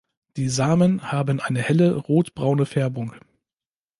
[0.35, 3.13] Die Samen haben eine helle rot-braune Färbung.